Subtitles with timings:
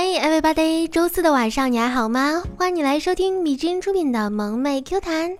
[0.00, 0.86] 嗨，everybody！
[0.86, 2.44] 周四的晚上你还好吗？
[2.56, 5.36] 欢迎你来收听米之音出品的萌妹 Q 弹，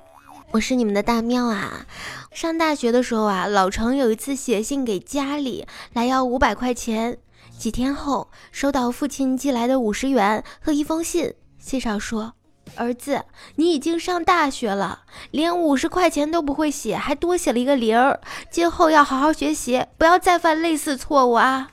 [0.51, 1.87] 我是你们的大喵啊。
[2.33, 7.19] 上大学的时候啊，老程有一次写信给家里来要五百块钱，
[7.57, 12.33] 几天后收到父亲寄来的五十元和一封信，信上说
[12.75, 18.21] ：“儿子，你已经上大学了，连五十块钱都不会写，还多写了一个零儿，
[18.51, 21.71] 今后要好好学习，不要再犯类似错误啊。”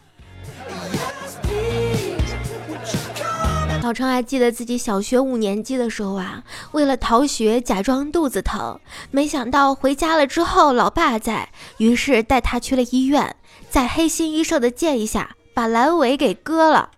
[3.85, 8.79] 老程还记得自己小学五年级的时候啊，为了逃学假装肚子疼，
[9.11, 13.35] 没想到回家了之后老爸在，于是带他去了医院，
[13.69, 16.89] 在黑心医生的建议下，把阑尾给割了。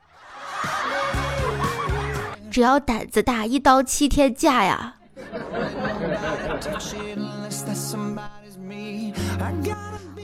[2.50, 4.96] 只要胆子大，一刀七天假呀。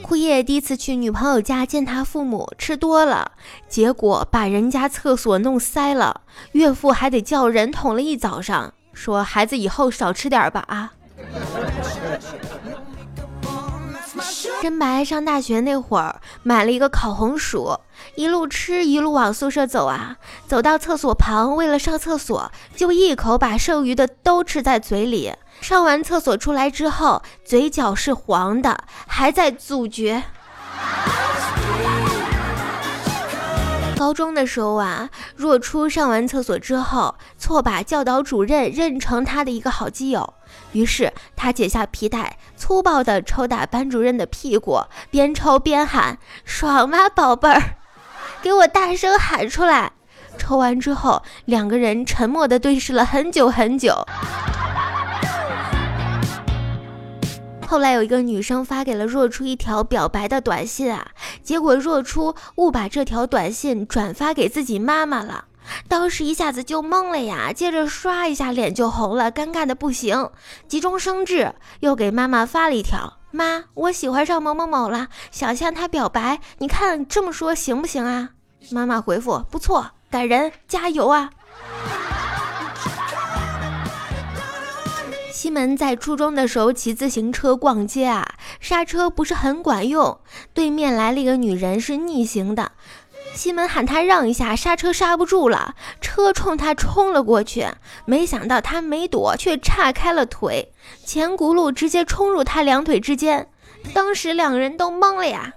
[0.06, 3.32] 枯叶第一次去女朋友家见他父母，吃多了，
[3.70, 6.20] 结果把人家厕所弄塞了，
[6.52, 10.92] 岳父还得叫人捅了一早上，说孩子以后少吃点吧啊。
[14.64, 17.78] 真白上大学那会儿买了一个烤红薯，
[18.14, 25.34] 一路吃一路往宿舍走啊，走到厕所旁，为了上厕所，就一口把剩余的都吃在嘴里。
[25.60, 30.22] 上完厕所出来之后，嘴角是黄的，还在咀嚼。
[33.96, 40.34] 高中的时候啊，若初上完厕所之后，错把教导主任认成他的一个好基友，
[40.72, 47.62] 于是他解下皮带，粗暴地抽打班主任的屁股，边抽边喊：“爽吗，宝贝儿？
[48.42, 49.92] 给我大声喊出来！”
[50.36, 54.04] 抽完之后，两个人沉默地对视了很久很久。
[57.66, 61.08] 后来有一个女生发给了若初一条表白的短信啊，
[61.42, 65.46] 结果若初误把这条短信转发给自己妈妈了，
[65.88, 70.30] 当时一下子就懵了呀，接着刷一下脸就红了，尴尬的不行，
[70.68, 78.30] 急中生智又给妈妈发了一条：妈，我喜欢上某某某了，想向他表白，你看这么说行不行啊？
[78.70, 81.30] 妈妈回复：不错，感人，加油啊！
[85.44, 88.26] 西门在初中的时候骑自行车逛街啊，
[88.60, 90.18] 刹车不是很管用，
[90.54, 92.72] 对面来了一个女人是逆行的，
[93.34, 97.66] 西门喊他让一下，刹车刹不住了，车冲他冲了过去，
[98.06, 100.72] 没想到他没躲，却岔开了腿，
[101.04, 103.50] 前轱辘直接冲入他两腿之间，
[103.92, 105.52] 当时两人都懵了呀。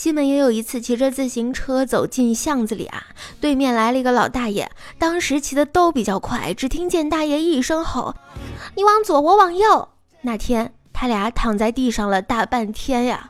[0.00, 4.66] 西门也有一次骑着自行车走进巷子里啊，对面来了一个老大爷，
[4.98, 8.14] 当时骑的都比较快，只听见大爷一声吼
[8.76, 9.88] ：“你往左，我往右。”
[10.24, 13.28] 那天他俩躺在地上了大半天呀。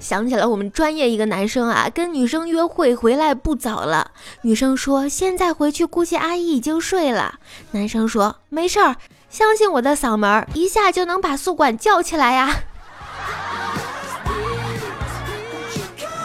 [0.00, 4.10] 想起了我们专业一个男生啊，跟女生约会回来不早了，
[4.42, 7.38] 女生说现在回去估计阿姨已经睡了，
[7.70, 8.96] 男生说没事儿。
[9.34, 12.54] 相信我的嗓门，一下就能把宿管叫起来呀！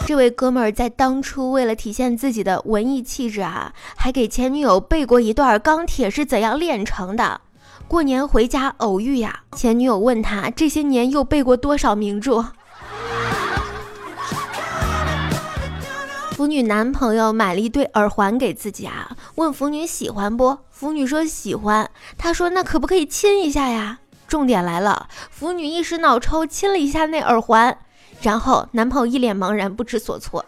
[0.06, 7.42] 这位哥们儿在当初为了体现自己的文艺气质啊，还给前女友背过一段《钢铁是怎样炼成的》。
[7.88, 12.46] 过年回家偶遇呀，前女友问他这些年又背过多少名著。
[16.40, 20.58] 腐女男朋友买了一对耳环给自己啊，问腐女喜欢不？
[20.72, 21.92] 腐女说喜欢。
[22.18, 24.00] 他说那可不可以亲一下呀？
[24.26, 27.78] 重点来了，腐女一时脑抽亲了一下那耳环，
[28.22, 30.46] 然后男朋友一脸茫然不知所措。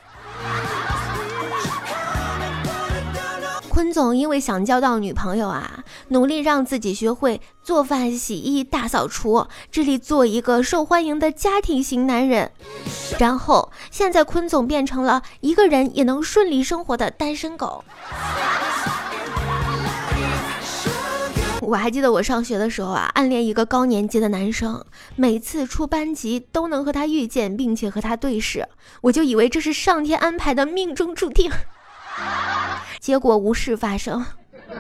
[3.68, 12.52] 坤总因为想交到女朋友啊，努力让自己学会做饭、洗衣、大扫除，致力做一个受欢迎的家庭型男人。
[13.18, 17.86] 然后现在坤总变成了一个人也能顺利生活的单身狗。
[21.62, 24.84] 我还记得我上学的时候啊，暗恋一个高年级的男生，
[25.16, 28.68] 每次出班级都能和他遇见，并且和他对视，
[29.00, 31.50] 我就以为这是上天安排的命中注定。
[33.00, 34.26] 结果无事发生。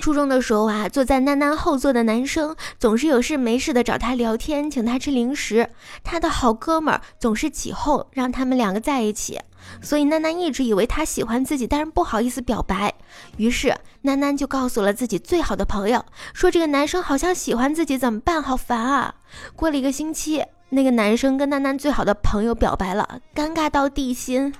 [0.00, 5.70] 初中的时候啊，坐在囡囡后座的男生总是有事没事的找她聊天，请她吃零食。
[6.02, 9.40] 他的好哥们儿总是起哄让他们两个在一起，
[9.80, 12.92] 所以囡囡一直以为他喜欢自己，但是不好意思表白。
[13.38, 13.68] 于是
[14.02, 16.04] 囡囡就告诉了自己最好的朋友，
[16.34, 18.42] 说这个男生好像喜欢自己，怎么办？
[18.42, 19.14] 好烦啊！
[19.56, 20.44] 过了一个星期。
[20.74, 24.52] 那个男生跟丹丹最好的朋友表白了，尴尬到地心。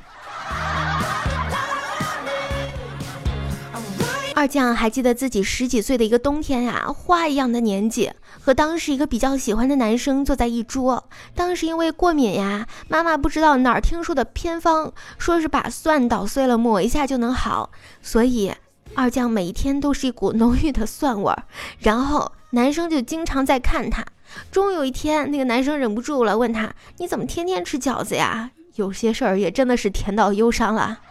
[4.36, 11.08] 二将还记得自己十几岁的一个冬天呀，花一样的年纪，和当时一个比较喜欢的男生坐在一桌。
[11.34, 17.70] 当时因为过敏呀，妈妈不知道哪儿听说的偏方，说是把蒜捣碎了抹一下就能好，
[18.02, 18.52] 所以
[18.94, 21.44] 二将每一天都是一股浓郁的蒜味儿。
[21.78, 24.04] 然后男生就经常在看他。
[24.50, 30.98] 终有一天，那个男生忍不住了，问他：“你怎么天天吃饺子呀？”有些事儿也真的是甜到忧伤了。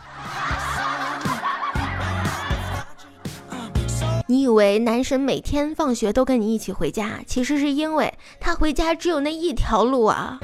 [4.27, 10.39] 你以为男神每天放学都跟你一起回家，其实是因为他回家只有那一条路啊。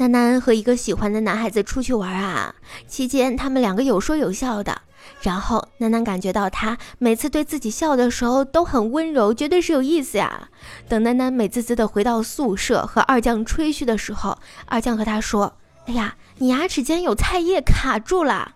[0.00, 2.54] 楠楠和一个喜欢的男孩子出去玩啊，
[2.86, 4.82] 期间他们两个有说有笑的，
[5.22, 10.48] 然后楠楠感觉到他每次对自己笑的时候都很温柔，绝对是有意思呀。
[10.88, 14.36] 等楠楠美滋滋的回到宿舍和二将吹嘘的时候，
[14.66, 15.56] 二将和他说
[15.86, 18.52] ：“哎呀，你牙齿间有菜叶卡住了。”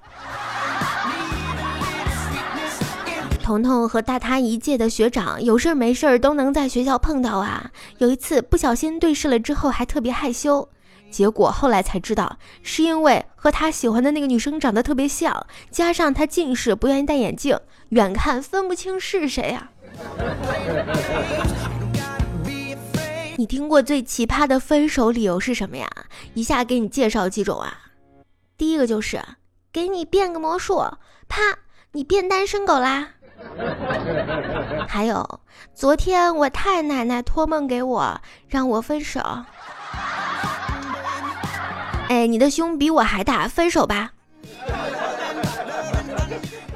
[3.42, 7.70] 彤彤和大他一届的学长有事没事儿都能在学校碰到啊。
[7.96, 10.68] 有一次不小心对视了之后还特别害羞，
[11.10, 17.58] 结果后来才知道是因为和他喜欢的那个女生长得特别像，加上他近视不愿意戴眼镜，
[17.90, 19.70] 远看分不清是谁呀。
[23.36, 25.88] 你听过最奇葩的分手理由是什么呀？
[26.34, 27.72] 一下给你介绍几种啊。
[28.56, 29.22] 第一个就是
[29.72, 30.78] 给你变个魔术，
[31.28, 31.40] 啪，
[31.92, 33.10] 你变单身狗啦。
[34.88, 35.40] 还有，
[35.72, 39.20] 昨天我太奶奶托梦给我，让我分手。
[42.08, 44.12] 哎，你的胸比我还大，分手吧。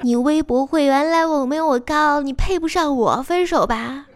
[0.02, 4.06] 你微博会员来我没有我高，你配不上我，分手吧。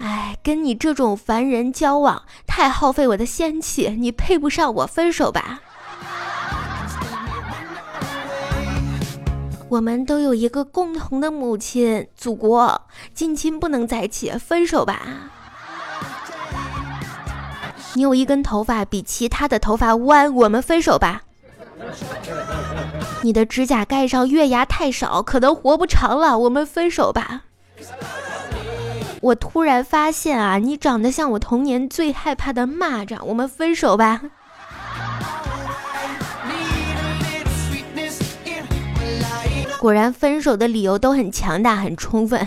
[0.00, 5.60] 哎，跟你这种凡人交往太耗费我的仙气，你配不上我，分手吧。
[9.68, 12.80] 我们都有一个共同的母亲，祖国，
[13.14, 15.02] 近亲不能在一起，分手吧。
[17.96, 21.22] 你有一根头发比其他的头发弯，我们分手吧。
[23.22, 27.44] 你的指甲盖上月牙太少，可能活不长了，我们分手吧。
[29.22, 34.20] 我突然发现啊，你长得像我童年最害怕的蚂蚱，我们分手吧。
[39.80, 42.46] 果然，分手的理由都很强大、很充分。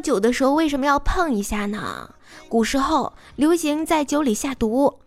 [0.00, 2.10] 酒的时候为什么要碰一下呢？
[2.48, 4.98] 古时候流行在酒里下毒，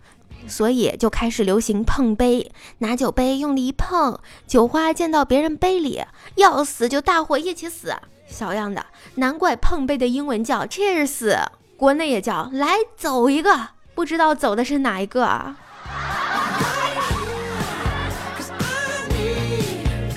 [0.48, 2.52] 所以就开始流行碰杯。
[2.80, 6.04] 拿酒杯用力一碰，酒花溅到别人杯里，
[6.36, 7.96] 要死就大伙一起死。
[8.28, 8.86] 小样的，
[9.16, 15.58] 难怪碰杯的英文叫 Cheers，国内也叫来走一个，不知道走的是哪一个啊？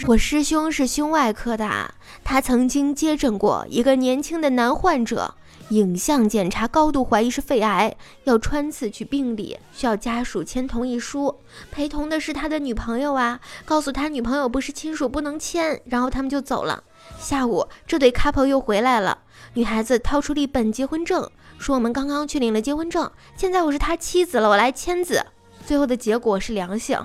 [0.07, 1.93] 我师兄是胸外科的，
[2.23, 5.35] 他曾经接诊过一个年轻的男患者，
[5.71, 7.93] 影像检查高度怀疑是肺癌，
[8.23, 11.41] 要穿刺去病理，需要家属签同意书，
[11.73, 16.85] 陪同的是他的女朋友啊，告诉他女朋友不是亲属不能签，然后他们就走了。
[17.19, 19.19] 下午这对 couple 又回来了，
[19.55, 21.29] 女孩子掏出了一本结婚证，
[21.59, 25.21] 说我们刚刚去领了结婚证，现在我是他妻子了，我来签字。
[25.67, 26.97] 最后的结果是良性。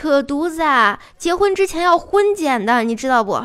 [0.00, 0.98] 扯犊子啊！
[1.18, 3.38] 结婚之前要婚检的，你知道不？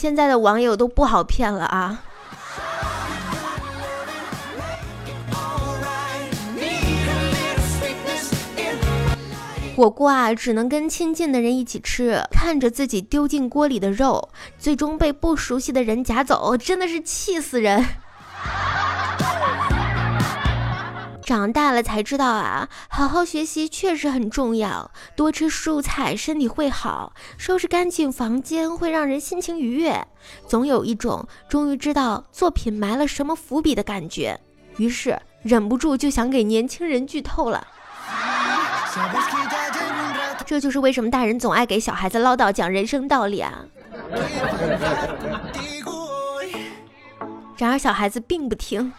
[0.00, 2.02] 现在的网友都不好骗了啊！
[9.76, 17.86] 火锅啊，只能跟亲近的人一起吃，看着自己丢进锅里的肉，最终被不熟悉的人夹走，真的是气死人！
[21.24, 30.06] 长大了才知道啊，好好学习确实很重要，多吃蔬菜身体会好，收拾干净房间会让人心情愉悦，
[30.46, 34.38] 总有一种终于知道作品埋了什么伏笔的感觉，
[34.76, 37.66] 于是忍不住就想给年轻人剧透了。
[40.44, 43.64] 这就是为什么大人总爱给小孩子唠叨讲人生道理啊。
[47.56, 48.92] 然而小孩子并不听。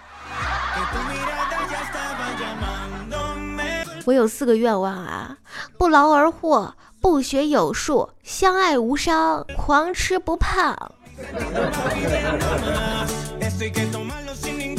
[4.05, 5.37] 我有四个愿望啊：
[5.77, 10.77] 不劳而获，不学有术，相爱无伤，狂吃不胖。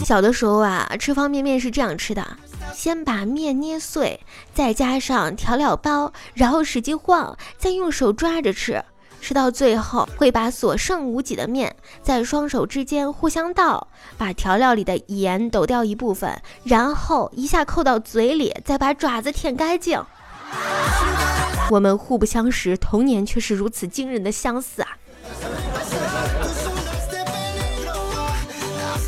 [0.04, 2.24] 小的时候啊，吃方便面是这样吃的：
[2.72, 4.20] 先把面捏碎，
[4.54, 8.84] 再加上调料包，然后使劲晃，再用手抓着吃。
[9.26, 20.00] 吃到最后会把所剩无几的面在双手之间互相倒，把调料里的盐抖掉一部分，然后一下扣到嘴里，再把爪子舔干净。
[21.72, 24.96] 我们互不相识，童年却是如此惊人的相似啊！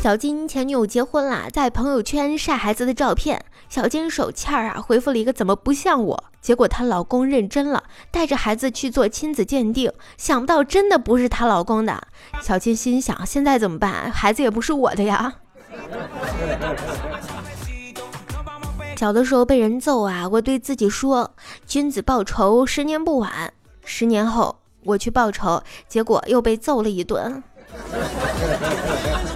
[0.03, 6.23] 小金前女友结婚啦，在朋友圈晒孩子的照片，小金手欠儿啊回复了一个怎么不像我？
[6.41, 12.01] 结果她老公认真了，带着孩子去做亲子鉴定，想不到真的不是她老公的。
[12.41, 14.11] 小金心想，现在怎么办？
[14.11, 15.35] 孩子也不是我的呀。
[18.97, 21.35] 小的时候被人揍啊，我对自己说
[21.65, 23.53] ：“君子报仇，十年不晚。”
[23.85, 27.43] 十年后我去报仇，结果又被揍了一顿。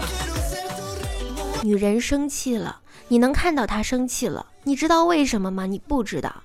[1.64, 5.66] 女人生气了，你能看到她生气了，你知道为什么吗？
[5.66, 6.44] 你不知道，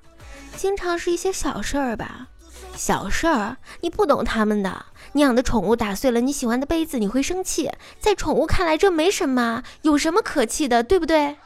[0.56, 2.28] 经常是一些小事儿吧，
[2.76, 4.86] 小事儿，你不懂他们的。
[5.12, 11.36] 你养的宠物打碎了你喜欢的杯子，你会生气，在宠物看来这没什么，有什么可气的，对不对？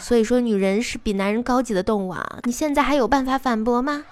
[0.00, 2.38] 所以说，女人是比男人高级的动物啊！
[2.44, 4.04] 你现在还有办法反驳吗？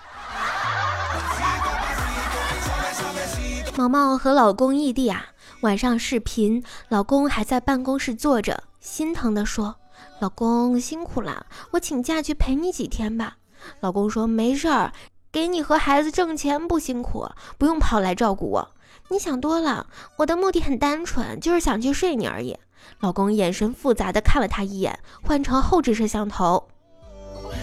[3.77, 5.27] 毛毛和老公异地啊，
[5.62, 9.75] 晚上视频，老公还在办公室坐着，心疼的说
[10.21, 13.38] ：“老公辛苦了，我请假去陪你几天吧。”
[13.81, 14.93] 老公说：“没事儿，
[15.33, 18.71] 给你和孩子挣钱不辛苦，不用跑来照顾我。
[19.09, 19.88] 你想多了，
[20.19, 22.57] 我的目的很单纯，就是想去睡你而已。”
[23.00, 26.69] 老公眼神复杂的看了他一眼，换成后置摄像头，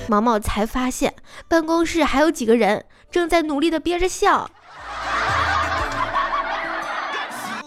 [0.09, 1.15] 毛毛才发现
[1.47, 4.51] 办公室还有几个人正在努力的憋着笑。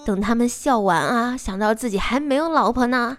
[0.08, 3.18] 等他们笑完啊，想到自己还没有老婆呢。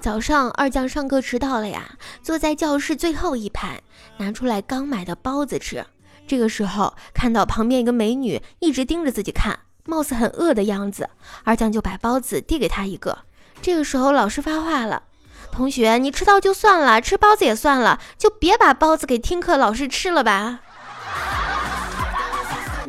[0.00, 1.92] 早上二将上课迟到了呀，
[2.24, 3.80] 坐在教室最后一排，
[4.16, 5.86] 拿出来刚买的包子吃。
[6.26, 9.60] 这个时候看到旁边一个美女一直盯着自己看。
[9.84, 11.08] 貌似很饿的样子，
[11.44, 13.18] 二将就把包子递给他一个。
[13.62, 15.04] 这个时候，老师发话了
[15.52, 20.58] ：“同学，你迟到就算了，吃包子也算了，就别把包子给听课老师吃了吧。”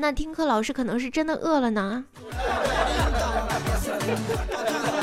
[0.06, 2.06] 那听课老师可能是真的饿了呢。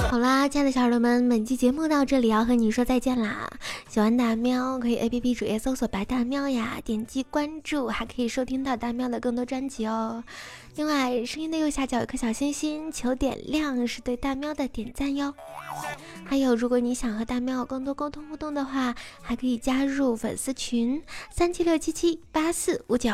[0.09, 3.51] 好啦，亲爱的小耳朵们，本期节目到这里要和你说再见啦！
[3.89, 10.23] 喜欢大喵可以 A P P 主页搜索白大喵呀，点击关注，还可以收听到大喵的更多专辑哦。
[10.77, 15.35] 另外，声音的右下角有颗小心心，求点亮，是对大喵的点赞哟。
[16.25, 23.11] 还有，如果你想和大喵有更多沟通互动的话，还可以加入粉丝群三七六七七八四五九。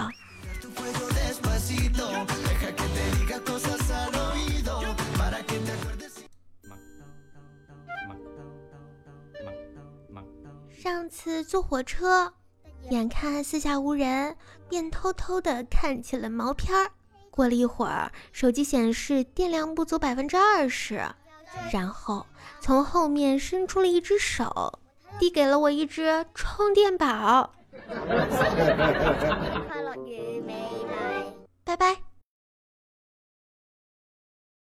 [10.71, 12.33] 上次坐火车，
[12.91, 14.37] 眼看四下无人，
[14.69, 16.91] 便偷偷的看起了毛片儿。
[17.31, 21.03] 过了一会儿，手机显示电量不足百分之二十，
[21.73, 22.25] 然后
[22.61, 24.79] 从后面伸出了一只手，
[25.19, 27.53] 递给了我一只充电宝。
[31.69, 32.08] 拜拜。